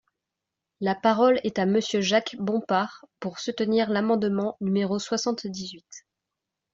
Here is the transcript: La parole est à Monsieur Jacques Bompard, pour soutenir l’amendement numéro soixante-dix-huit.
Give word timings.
La 0.79 0.95
parole 0.95 1.39
est 1.43 1.59
à 1.59 1.67
Monsieur 1.67 2.01
Jacques 2.01 2.35
Bompard, 2.39 3.05
pour 3.19 3.37
soutenir 3.37 3.91
l’amendement 3.91 4.57
numéro 4.59 4.97
soixante-dix-huit. 4.97 6.07